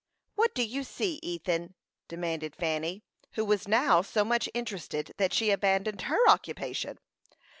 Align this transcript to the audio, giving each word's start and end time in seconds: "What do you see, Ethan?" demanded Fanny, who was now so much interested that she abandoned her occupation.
"What 0.33 0.55
do 0.55 0.63
you 0.63 0.83
see, 0.83 1.19
Ethan?" 1.21 1.75
demanded 2.07 2.55
Fanny, 2.55 3.03
who 3.33 3.45
was 3.45 3.67
now 3.67 4.01
so 4.01 4.25
much 4.25 4.49
interested 4.55 5.13
that 5.17 5.31
she 5.31 5.51
abandoned 5.51 6.01
her 6.01 6.27
occupation. 6.27 6.97